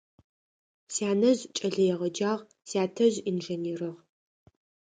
[0.93, 3.97] Сянэжъ кӏэлэегъэджагъ, сятэжъ инженерыгъ.